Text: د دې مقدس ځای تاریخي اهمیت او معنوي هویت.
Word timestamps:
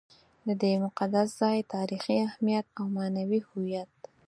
د 0.47 0.49
دې 0.61 0.73
مقدس 0.85 1.27
ځای 1.41 1.57
تاریخي 1.75 2.15
اهمیت 2.27 2.67
او 2.79 2.85
معنوي 2.95 3.41
هویت. 3.49 3.91